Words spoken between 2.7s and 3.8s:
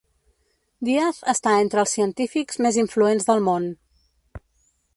influents del món.